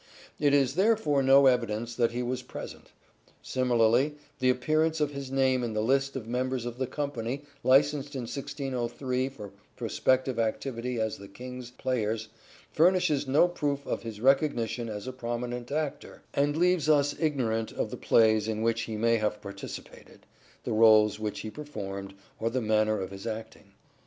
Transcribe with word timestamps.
It 0.39 0.51
is 0.55 0.73
therefore 0.73 1.21
no 1.21 1.45
evidence 1.45 1.93
that 1.93 2.09
he 2.11 2.23
was 2.23 2.41
present. 2.41 2.91
Similarly 3.43 4.15
the 4.39 4.49
appearance 4.49 4.99
of 4.99 5.11
his 5.11 5.29
name 5.29 5.63
in 5.63 5.73
the 5.73 5.83
list 5.83 6.15
of 6.15 6.27
members 6.27 6.65
of 6.65 6.79
the 6.79 6.87
company 6.87 7.43
licensed 7.63 8.15
in 8.15 8.21
1603 8.21 9.29
for 9.29 9.51
prospective 9.75 10.39
activity 10.39 10.99
as 10.99 11.19
the 11.19 11.27
King's 11.27 11.69
players 11.69 12.29
furnishes 12.71 13.27
no 13.27 13.47
proof 13.47 13.85
of 13.85 14.01
his 14.01 14.19
recognition 14.19 14.89
as 14.89 15.05
a 15.05 15.13
prominent 15.13 15.71
actor, 15.71 16.23
and 16.33 16.57
leaves 16.57 16.89
us 16.89 17.13
ignorant 17.19 17.71
of 17.71 17.91
the 17.91 17.95
plays 17.95 18.47
in 18.47 18.63
which 18.63 18.81
he 18.89 18.95
may 18.97 19.17
have 19.17 19.39
participated, 19.39 20.25
the 20.63 20.73
roles 20.73 21.19
which 21.19 21.41
he 21.41 21.51
performed, 21.51 22.15
or 22.39 22.49
the 22.49 22.59
manner 22.59 22.99
of 22.99 23.11
his 23.11 23.27
acting. 23.27 23.73